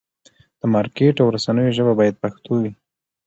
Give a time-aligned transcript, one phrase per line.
[0.59, 2.71] د مارکېټ او رسنیو ژبه باید پښتو وي.